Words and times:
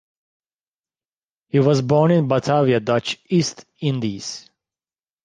He 1.49 1.59
was 1.59 1.83
born 1.83 2.09
in 2.09 2.27
Batavia, 2.27 2.79
Dutch 2.79 3.19
East 3.29 3.65
Indies. 3.81 4.49